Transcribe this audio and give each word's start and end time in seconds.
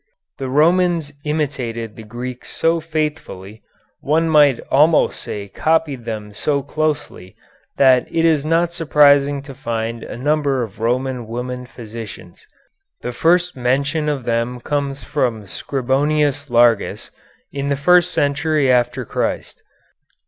The 0.39 0.49
Romans 0.49 1.13
imitated 1.25 1.95
the 1.95 2.01
Greeks 2.01 2.49
so 2.49 2.79
faithfully 2.79 3.61
one 3.99 4.27
might 4.29 4.59
almost 4.71 5.21
say 5.21 5.47
copied 5.47 6.05
them 6.05 6.33
so 6.33 6.63
closely 6.63 7.35
that 7.77 8.07
it 8.09 8.25
is 8.25 8.43
not 8.43 8.73
surprising 8.73 9.43
to 9.43 9.53
find 9.53 10.01
a 10.03 10.17
number 10.17 10.63
of 10.63 10.79
Roman 10.79 11.27
women 11.27 11.67
physicians. 11.67 12.47
The 13.01 13.11
first 13.13 13.55
mention 13.55 14.09
of 14.09 14.23
them 14.23 14.59
comes 14.59 15.03
from 15.03 15.43
Scribonius 15.45 16.49
Largus, 16.49 17.11
in 17.51 17.69
the 17.69 17.77
first 17.77 18.09
century 18.09 18.71
after 18.71 19.05
Christ. 19.05 19.61